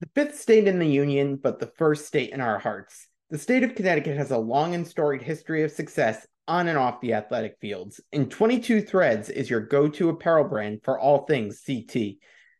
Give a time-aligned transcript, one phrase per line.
[0.00, 3.08] The fifth state in the Union, but the first state in our hearts.
[3.30, 7.00] The state of Connecticut has a long and storied history of success on and off
[7.00, 11.64] the athletic fields, and 22 Threads is your go to apparel brand for all things
[11.66, 12.14] CT.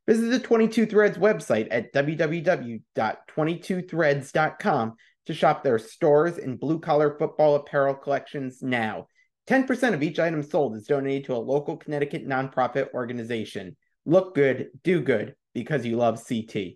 [0.09, 4.95] Visit the 22 Threads website at www.22threads.com
[5.27, 9.07] to shop their stores and blue collar football apparel collections now.
[9.47, 13.77] 10% of each item sold is donated to a local Connecticut nonprofit organization.
[14.05, 16.75] Look good, do good, because you love CT.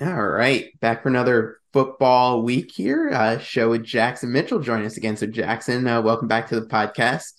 [0.00, 3.10] All right, back for another football week here.
[3.10, 5.14] Uh, show with Jackson Mitchell join us again.
[5.14, 7.34] So, Jackson, uh, welcome back to the podcast.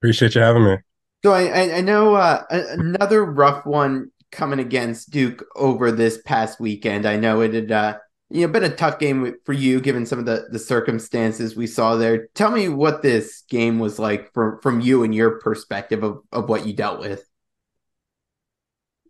[0.00, 0.76] Appreciate you having me.
[1.24, 7.06] So, I, I, know uh, another rough one coming against Duke over this past weekend.
[7.06, 7.98] I know it had uh,
[8.28, 11.68] you know been a tough game for you given some of the the circumstances we
[11.68, 12.26] saw there.
[12.34, 16.48] Tell me what this game was like from from you and your perspective of of
[16.48, 17.27] what you dealt with.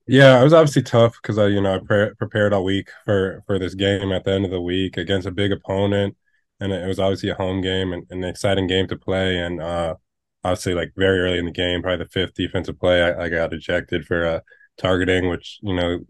[0.08, 3.42] Yeah, it was obviously tough because I, you know, I pre- prepared all week for
[3.46, 6.16] for this game at the end of the week against a big opponent,
[6.60, 9.38] and it was obviously a home game and, and an exciting game to play.
[9.38, 9.96] And uh,
[10.42, 13.52] obviously, like very early in the game, probably the fifth defensive play, I, I got
[13.52, 14.40] ejected for uh,
[14.78, 16.00] targeting, which you know,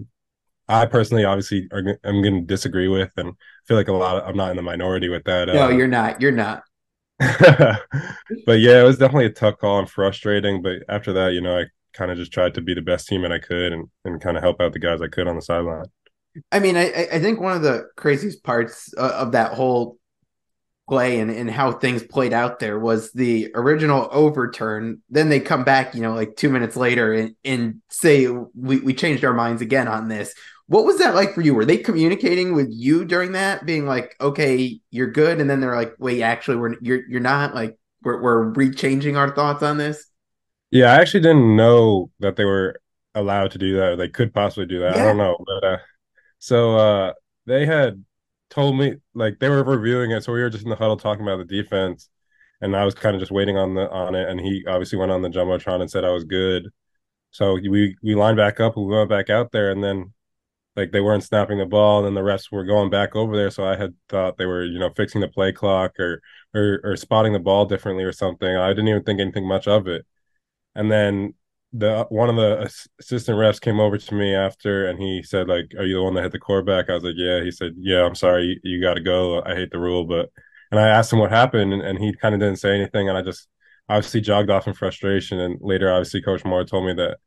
[0.69, 3.35] I personally obviously are, I'm going to disagree with, and
[3.67, 4.19] feel like a lot.
[4.19, 5.49] Of, I'm not in the minority with that.
[5.49, 6.21] No, uh, you're not.
[6.21, 6.63] You're not.
[7.19, 10.63] but yeah, it was definitely a tough call and frustrating.
[10.63, 13.23] But after that, you know, I kind of just tried to be the best team
[13.23, 15.43] that I could and, and kind of help out the guys I could on the
[15.43, 15.87] sideline.
[16.53, 19.99] I mean, I, I think one of the craziest parts uh, of that whole
[20.89, 25.03] play and, and how things played out there was the original overturn.
[25.11, 28.95] Then they come back, you know, like two minutes later and, and say, we, we
[28.95, 30.33] changed our minds again on this.
[30.67, 31.55] What was that like for you?
[31.55, 35.41] Were they communicating with you during that, being like, okay, you're good?
[35.41, 39.35] And then they're like, wait, actually, we're, you're, you're not like, we're, we're rechanging our
[39.35, 40.07] thoughts on this?
[40.71, 42.81] Yeah, I actually didn't know that they were
[43.15, 43.97] allowed to do that.
[43.97, 44.97] They could possibly do that.
[44.97, 45.03] Yeah.
[45.03, 45.79] I don't know, but uh,
[46.39, 47.13] so uh,
[47.47, 48.05] they had
[48.51, 51.23] told me like they were reviewing it, so we were just in the huddle talking
[51.27, 52.09] about the defense,
[52.61, 54.29] and I was kind of just waiting on the on it.
[54.29, 56.69] And he obviously went on the jumbotron and said I was good.
[57.33, 60.13] So we we lined back up, we went back out there, and then
[60.77, 63.51] like they weren't snapping the ball, and then the refs were going back over there.
[63.51, 66.23] So I had thought they were you know fixing the play clock or
[66.55, 68.57] or, or spotting the ball differently or something.
[68.57, 70.07] I didn't even think anything much of it.
[70.79, 71.35] And then
[71.73, 75.71] the one of the assistant refs came over to me after and he said like
[75.79, 76.89] are you the one that hit the quarterback?
[76.89, 77.43] I was like yeah.
[77.43, 78.45] He said yeah i'm sorry.
[78.65, 79.43] You, you got to go.
[79.45, 80.05] I hate the rule.
[80.07, 80.31] But
[80.71, 83.09] and i asked him what happened and, and he kind of didn't say anything.
[83.09, 83.49] And i just
[83.89, 85.41] obviously jogged off in frustration.
[85.41, 87.19] And later obviously coach moore told me that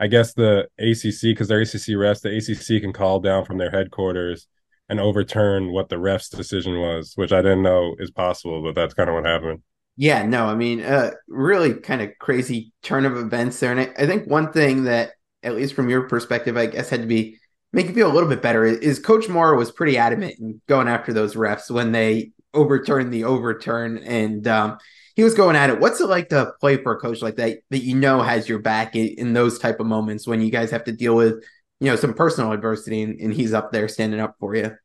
[0.00, 3.70] i guess the acc because they're acc refs the acc can call down from their
[3.70, 4.46] headquarters
[4.88, 8.94] and overturn what the refs decision was which i didn't know is possible but that's
[8.94, 9.62] kind of what happened
[10.00, 13.72] yeah, no, I mean, uh, really kind of crazy turn of events there.
[13.72, 15.10] And I, I, think one thing that,
[15.42, 17.36] at least from your perspective, I guess had to be
[17.72, 20.86] make you feel a little bit better is Coach Moore was pretty adamant in going
[20.86, 23.98] after those refs when they overturned the overturn.
[23.98, 24.78] And um,
[25.16, 25.80] he was going at it.
[25.80, 28.60] What's it like to play for a coach like that, that you know has your
[28.60, 31.42] back in, in those type of moments when you guys have to deal with,
[31.80, 34.76] you know, some personal adversity and, and he's up there standing up for you?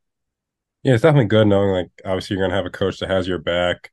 [0.81, 3.37] Yeah, it's definitely good knowing like obviously you're gonna have a coach that has your
[3.37, 3.91] back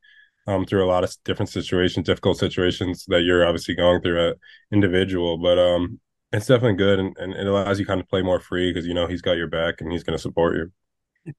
[0.51, 4.33] um, through a lot of different situations, difficult situations that you're obviously going through a
[4.71, 5.37] individual.
[5.37, 5.99] But um,
[6.31, 8.93] it's definitely good, and, and it allows you kind of play more free because you
[8.93, 10.71] know he's got your back and he's going to support you.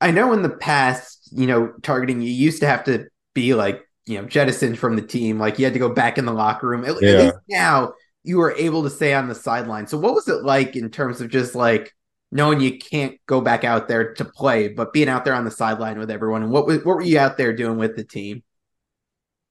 [0.01, 3.83] I know in the past, you know, targeting you used to have to be like
[4.07, 6.69] you know jettisoned from the team, like you had to go back in the locker
[6.69, 6.85] room.
[6.85, 7.11] At, yeah.
[7.11, 7.93] at least now
[8.25, 9.87] you were able to stay on the sideline.
[9.87, 11.95] So what was it like in terms of just like
[12.31, 15.51] knowing you can't go back out there to play, but being out there on the
[15.51, 16.43] sideline with everyone?
[16.43, 18.43] And what was, what were you out there doing with the team?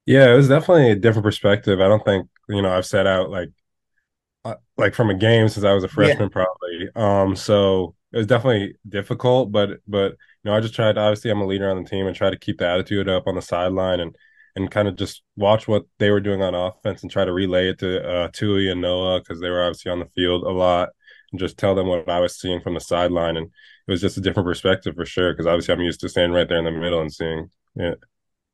[0.05, 1.79] Yeah, it was definitely a different perspective.
[1.79, 3.49] I don't think you know I've set out like
[4.43, 6.43] uh, like from a game since I was a freshman, yeah.
[6.43, 6.89] probably.
[6.95, 10.97] Um, so it was definitely difficult, but but you know I just tried.
[10.97, 13.35] Obviously, I'm a leader on the team and try to keep the attitude up on
[13.35, 14.15] the sideline and
[14.55, 17.69] and kind of just watch what they were doing on offense and try to relay
[17.69, 20.89] it to uh, Tui and Noah because they were obviously on the field a lot
[21.31, 24.17] and just tell them what I was seeing from the sideline and it was just
[24.17, 26.71] a different perspective for sure because obviously I'm used to standing right there in the
[26.71, 27.99] middle and seeing it.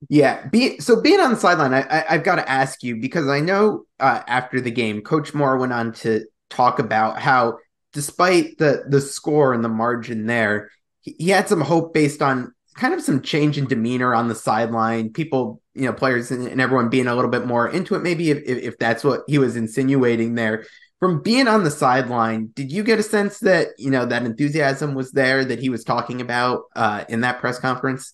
[0.10, 3.28] Yeah, be, so being on the sideline, I, I, have got to ask you because
[3.28, 7.58] I know uh, after the game, Coach Moore went on to talk about how,
[7.94, 10.70] despite the the score and the margin there,
[11.02, 14.36] he, he had some hope based on kind of some change in demeanor on the
[14.36, 15.12] sideline.
[15.12, 18.04] People, you know, players and, and everyone being a little bit more into it.
[18.04, 20.66] Maybe if, if, if that's what he was insinuating there.
[21.00, 24.94] From being on the sideline, did you get a sense that you know that enthusiasm
[24.94, 28.14] was there that he was talking about uh, in that press conference?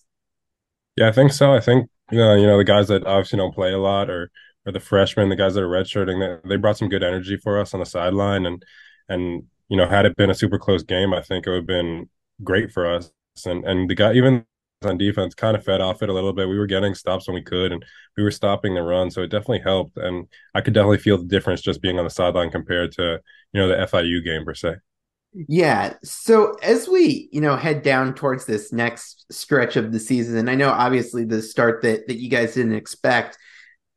[0.96, 1.52] Yeah, I think so.
[1.54, 4.30] I think you know, you know, the guys that obviously don't play a lot or
[4.66, 7.60] or the freshmen, the guys that are redshirting, they, they brought some good energy for
[7.60, 8.64] us on the sideline and
[9.08, 11.66] and you know, had it been a super close game, I think it would have
[11.66, 12.08] been
[12.42, 13.10] great for us.
[13.46, 14.44] And and the guy even
[14.84, 16.48] on defense kind of fed off it a little bit.
[16.48, 17.84] We were getting stops when we could, and
[18.16, 19.96] we were stopping the run, so it definitely helped.
[19.96, 23.20] And I could definitely feel the difference just being on the sideline compared to
[23.52, 24.76] you know the FIU game per se.
[25.34, 25.94] Yeah.
[26.04, 30.48] So as we, you know, head down towards this next stretch of the season, and
[30.48, 33.36] I know obviously the start that that you guys didn't expect,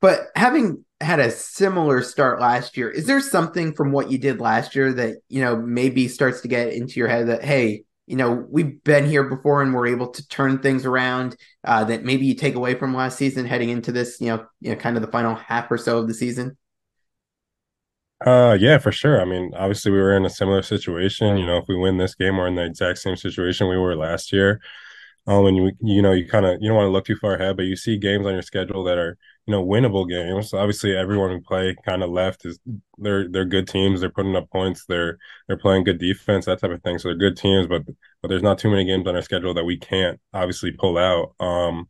[0.02, 4.42] but having had a similar start last year, is there something from what you did
[4.42, 8.16] last year that, you know, maybe starts to get into your head that, hey, you
[8.16, 11.36] know, we've been here before and we're able to turn things around
[11.66, 14.72] uh, that maybe you take away from last season heading into this, you know, you
[14.72, 16.58] know, kind of the final half or so of the season?
[18.26, 19.22] Uh, yeah, for sure.
[19.22, 21.38] I mean, obviously we were in a similar situation.
[21.38, 23.96] You know, if we win this game, we're in the exact same situation we were
[23.96, 24.60] last year.
[25.28, 27.36] Um, and you you know you kind of you don't want to look too far
[27.36, 29.18] ahead, but you see games on your schedule that are
[29.48, 30.54] you know winnable games.
[30.54, 32.60] Obviously, everyone who play kind of left is
[32.98, 34.02] they're they're good teams.
[34.02, 34.86] They're putting up points.
[34.88, 35.18] They're
[35.48, 37.00] they're playing good defense, that type of thing.
[37.00, 37.84] So they're good teams, but
[38.22, 41.36] but there's not too many games on our schedule that we can't obviously pull out.
[41.40, 41.90] Um,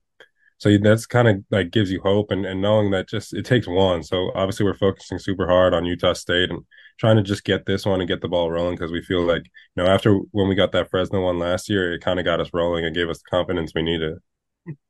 [0.57, 3.67] so that's kind of like gives you hope and, and knowing that just it takes
[3.67, 4.03] one.
[4.03, 6.65] So obviously we're focusing super hard on utah state and
[6.99, 9.43] trying to just get this one and get the ball rolling because we feel like
[9.45, 12.39] you know after when we got that fresno one last year it kind of got
[12.39, 14.17] us rolling and gave us the confidence we needed.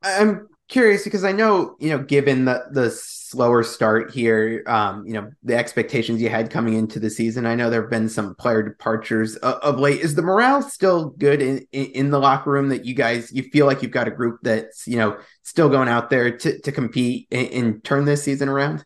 [0.04, 2.90] I'm curious because I know, you know, given the the
[3.30, 7.56] slower start here, um, you know, the expectations you had coming into the season, I
[7.56, 10.02] know there have been some player departures of, of late.
[10.02, 13.66] Is the morale still good in, in the locker room that you guys you feel
[13.66, 17.28] like you've got a group that's, you know, still going out there to to compete
[17.32, 18.86] and, and turn this season around?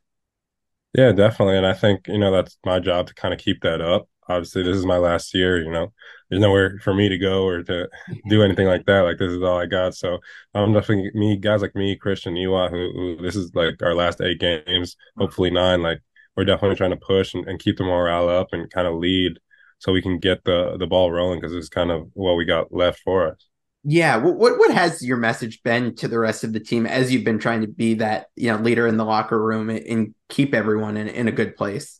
[0.93, 1.57] Yeah, definitely.
[1.57, 4.09] And I think, you know, that's my job to kind of keep that up.
[4.27, 5.91] Obviously, this is my last year, you know
[6.31, 7.89] there's nowhere for me to go or to
[8.29, 9.01] do anything like that.
[9.01, 9.95] Like this is all I got.
[9.95, 10.19] So
[10.53, 14.21] I'm definitely me guys like me, Christian Iwa, who, who, this is like our last
[14.21, 15.81] eight games, hopefully nine.
[15.81, 15.99] Like
[16.35, 19.39] we're definitely trying to push and, and keep the morale up and kind of lead
[19.79, 22.71] so we can get the the ball rolling because it's kind of what we got
[22.71, 23.47] left for us.
[23.83, 27.25] Yeah, what what has your message been to the rest of the team as you've
[27.25, 30.95] been trying to be that you know leader in the locker room and keep everyone
[30.95, 31.99] in, in a good place?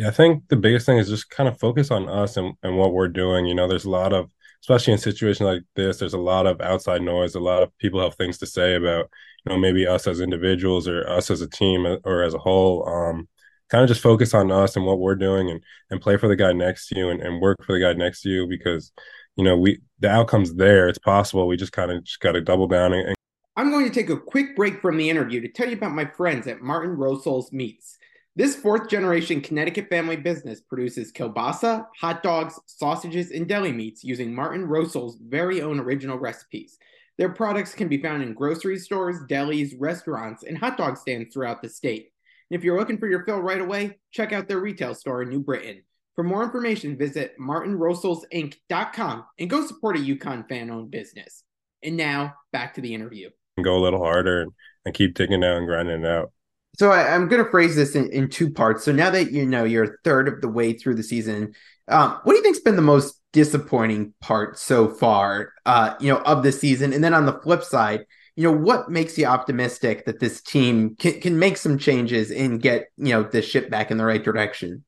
[0.00, 2.78] Yeah, I think the biggest thing is just kind of focus on us and, and
[2.78, 3.44] what we're doing.
[3.44, 4.30] You know, there's a lot of,
[4.62, 7.34] especially in situations like this, there's a lot of outside noise.
[7.34, 9.10] A lot of people have things to say about,
[9.44, 12.88] you know, maybe us as individuals or us as a team or as a whole.
[12.88, 13.28] Um,
[13.68, 16.34] kind of just focus on us and what we're doing and and play for the
[16.34, 18.92] guy next to you and, and work for the guy next to you because,
[19.36, 20.88] you know, we the outcome's there.
[20.88, 21.46] It's possible.
[21.46, 23.16] We just kind of just got to double down and, and
[23.54, 26.06] I'm going to take a quick break from the interview to tell you about my
[26.06, 27.98] friends at Martin Rosol's Meats.
[28.40, 34.34] This fourth generation Connecticut family business produces kielbasa, hot dogs, sausages, and deli meats using
[34.34, 36.78] Martin Rosol's very own original recipes.
[37.18, 41.60] Their products can be found in grocery stores, delis, restaurants, and hot dog stands throughout
[41.60, 42.12] the state.
[42.50, 45.28] And if you're looking for your fill right away, check out their retail store in
[45.28, 45.82] New Britain.
[46.14, 51.44] For more information, visit martinrosolsinc.com and go support a UConn fan owned business.
[51.82, 53.28] And now, back to the interview.
[53.62, 54.46] Go a little harder
[54.86, 56.32] and keep digging out and grinding it out.
[56.78, 58.84] So I, am going to phrase this in, in, two parts.
[58.84, 61.54] So now that you know you're a third of the way through the season,
[61.88, 65.52] um, what do you think's been the most disappointing part so far?
[65.66, 68.06] Uh, you know, of the season, and then on the flip side,
[68.36, 72.62] you know, what makes you optimistic that this team can, can make some changes and
[72.62, 74.84] get you know the ship back in the right direction?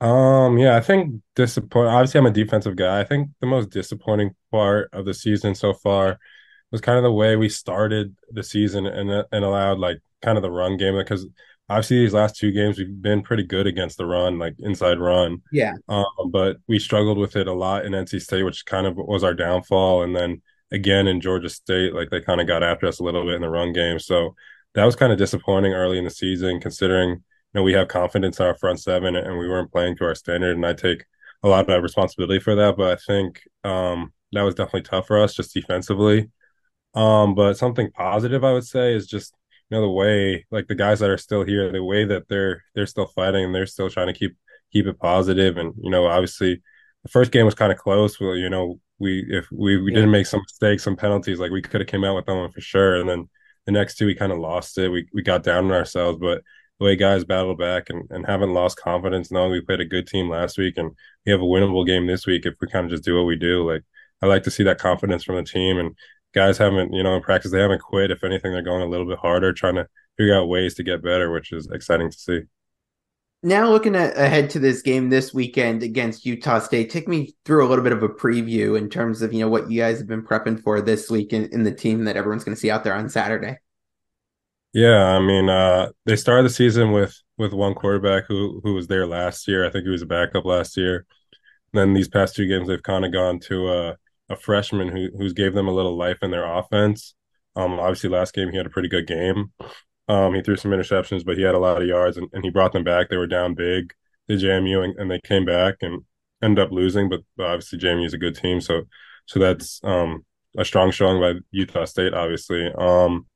[0.00, 1.92] Um, yeah, I think disappointing.
[1.92, 3.00] Obviously, I'm a defensive guy.
[3.00, 6.18] I think the most disappointing part of the season so far
[6.70, 10.42] was kind of the way we started the season and and allowed like kind of
[10.42, 11.26] the run game because
[11.68, 15.40] obviously these last two games we've been pretty good against the run, like inside run.
[15.52, 15.74] Yeah.
[15.88, 19.22] Um, but we struggled with it a lot in NC State, which kind of was
[19.22, 20.02] our downfall.
[20.02, 23.24] And then again in Georgia State, like they kind of got after us a little
[23.24, 23.98] bit in the run game.
[23.98, 24.34] So
[24.74, 27.22] that was kind of disappointing early in the season, considering you
[27.54, 30.56] know we have confidence in our front seven and we weren't playing to our standard.
[30.56, 31.04] And I take
[31.42, 32.76] a lot of responsibility for that.
[32.76, 36.30] But I think um, that was definitely tough for us just defensively.
[36.94, 39.34] Um, but something positive I would say is just
[39.70, 42.62] you know the way like the guys that are still here the way that they're
[42.74, 44.36] they're still fighting and they're still trying to keep
[44.72, 45.56] keep it positive.
[45.56, 46.60] And you know obviously
[47.02, 49.96] the first game was kind of close well you know we if we, we yeah.
[49.96, 52.60] didn't make some mistakes some penalties like we could have came out with them for
[52.60, 52.96] sure.
[52.96, 53.28] And then
[53.66, 54.88] the next two we kind of lost it.
[54.88, 56.42] We we got down on ourselves but
[56.78, 60.06] the way guys battled back and, and haven't lost confidence knowing we played a good
[60.06, 60.90] team last week and
[61.26, 63.36] we have a winnable game this week if we kind of just do what we
[63.36, 63.82] do like
[64.22, 65.94] I like to see that confidence from the team and
[66.34, 68.10] guys haven't, you know, in practice, they haven't quit.
[68.10, 71.02] If anything, they're going a little bit harder, trying to figure out ways to get
[71.02, 72.40] better, which is exciting to see.
[73.42, 77.66] Now, looking at, ahead to this game this weekend against Utah State, take me through
[77.66, 80.08] a little bit of a preview in terms of you know what you guys have
[80.08, 82.84] been prepping for this week in, in the team that everyone's going to see out
[82.84, 83.56] there on Saturday.
[84.74, 88.88] Yeah, I mean, uh, they started the season with with one quarterback who who was
[88.88, 89.66] there last year.
[89.66, 91.06] I think he was a backup last year.
[91.72, 93.96] And then these past two games, they've kind of gone to a,
[94.30, 97.14] a freshman who who's gave them a little life in their offense.
[97.56, 99.52] Um, obviously, last game he had a pretty good game.
[100.08, 102.50] Um, he threw some interceptions, but he had a lot of yards, and, and he
[102.50, 103.08] brought them back.
[103.08, 103.92] They were down big
[104.28, 106.04] to JMU, and, and they came back and
[106.42, 107.08] ended up losing.
[107.08, 108.82] But, but obviously, JMU is a good team, so
[109.26, 110.24] so that's um,
[110.56, 112.72] a strong showing by Utah State, obviously.
[112.76, 113.26] Um,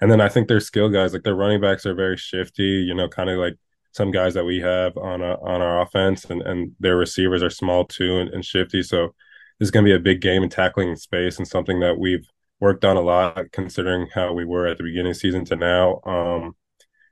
[0.00, 2.62] and then I think their skill guys, like their running backs, are very shifty.
[2.62, 3.54] You know, kind of like
[3.92, 7.50] some guys that we have on a, on our offense, and and their receivers are
[7.50, 8.82] small too and, and shifty.
[8.82, 9.14] So
[9.58, 12.26] this is going to be a big game in tackling space and something that we've
[12.60, 15.56] worked on a lot, considering how we were at the beginning of the season to
[15.56, 16.00] now.
[16.04, 16.56] Um,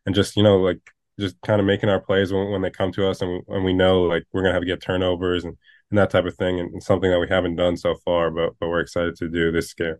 [0.06, 0.80] and just you know, like
[1.20, 3.72] just kind of making our plays when, when they come to us, and, and we
[3.72, 5.56] know like we're gonna have to get turnovers and,
[5.90, 8.54] and that type of thing, and, and something that we haven't done so far, but
[8.58, 9.96] but we're excited to do this game.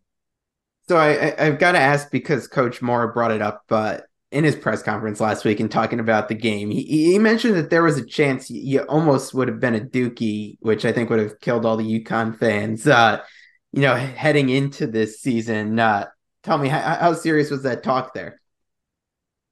[0.89, 4.45] So I, I have got to ask because Coach Moore brought it up, but in
[4.45, 7.83] his press conference last week and talking about the game, he, he mentioned that there
[7.83, 11.41] was a chance you almost would have been a Dookie, which I think would have
[11.41, 12.87] killed all the UConn fans.
[12.87, 13.23] Uh,
[13.73, 15.79] you know, heading into this season.
[15.79, 16.07] Uh,
[16.43, 18.41] tell me, how, how serious was that talk there?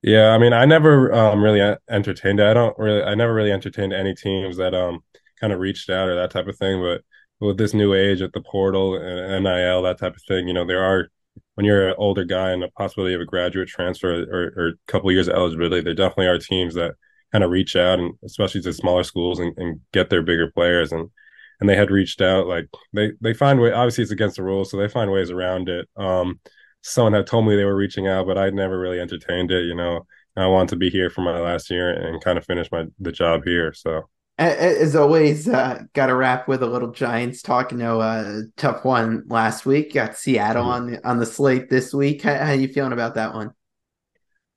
[0.03, 2.47] Yeah, I mean, I never um, really entertained it.
[2.47, 5.01] I don't really, I never really entertained any teams that um
[5.41, 6.81] kind of reached out or that type of thing.
[6.81, 7.03] But
[7.39, 10.67] with this new age at the portal and NIL, that type of thing, you know,
[10.67, 11.11] there are
[11.61, 14.73] when you're an older guy and the possibility of a graduate transfer or, or a
[14.87, 16.95] couple of years of eligibility, there definitely are teams that
[17.33, 20.91] kind of reach out and especially to smaller schools and, and get their bigger players.
[20.91, 21.11] And
[21.61, 24.71] and they had reached out like they they find way obviously it's against the rules
[24.71, 25.87] so they find ways around it.
[25.99, 26.41] Um
[26.81, 29.75] someone had told me they were reaching out but i'd never really entertained it you
[29.75, 30.07] know.
[30.37, 33.13] I wanted to be here for my last year and kind of finish my the
[33.13, 34.09] job here so
[34.41, 37.73] as always, uh, got to wrap with a little Giants talk.
[37.73, 39.95] You know, uh, tough one last week.
[39.95, 40.73] Got Seattle mm-hmm.
[40.73, 42.23] on the on the slate this week.
[42.23, 43.53] How, how you feeling about that one?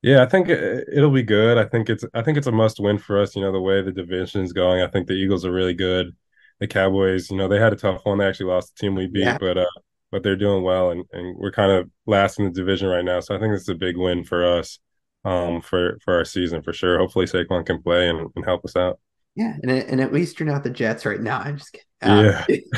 [0.02, 1.58] Yeah, I think it'll be good.
[1.58, 3.36] I think it's I think it's a must win for us.
[3.36, 4.82] You know, the way the division's going.
[4.82, 6.16] I think the Eagles are really good.
[6.60, 8.20] The Cowboys, you know, they had a tough one.
[8.20, 9.38] They actually lost the team we beat, yeah.
[9.38, 9.66] but uh,
[10.12, 13.20] but they're doing well, and and we're kind of last in the division right now.
[13.20, 14.80] So I think this is a big win for us,
[15.26, 17.00] um, for for our season for sure.
[17.00, 19.00] Hopefully Saquon can play and, and help us out.
[19.36, 21.40] Yeah, and and at least you're not the Jets right now.
[21.40, 21.88] I'm just kidding.
[22.04, 22.26] Um,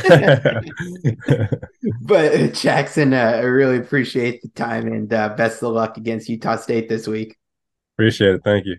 [0.08, 0.62] yeah.
[2.02, 6.56] but Jackson, uh, I really appreciate the time and uh, best of luck against Utah
[6.56, 7.36] State this week.
[7.96, 8.42] Appreciate it.
[8.44, 8.78] Thank you.